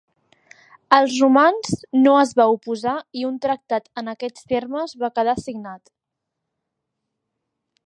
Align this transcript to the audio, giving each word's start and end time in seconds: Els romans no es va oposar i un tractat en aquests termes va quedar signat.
Els 0.95 1.17
romans 1.23 1.75
no 2.05 2.13
es 2.21 2.31
va 2.41 2.47
oposar 2.55 2.95
i 3.21 3.27
un 3.29 3.37
tractat 3.45 3.93
en 4.03 4.11
aquests 4.15 4.49
termes 4.55 4.97
va 5.05 5.11
quedar 5.19 5.39
signat. 5.45 5.95